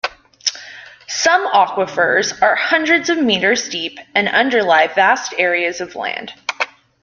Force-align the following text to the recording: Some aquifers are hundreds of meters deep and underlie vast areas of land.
Some 1.09 1.47
aquifers 1.53 2.41
are 2.41 2.55
hundreds 2.55 3.11
of 3.11 3.19
meters 3.19 3.69
deep 3.69 3.99
and 4.15 4.27
underlie 4.27 4.87
vast 4.87 5.35
areas 5.37 5.79
of 5.79 5.95
land. 5.95 6.33